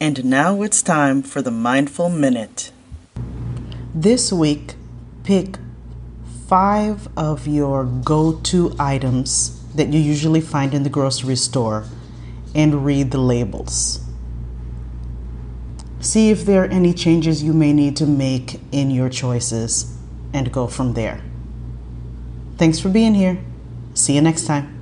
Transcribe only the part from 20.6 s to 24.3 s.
from there. Thanks for being here. See you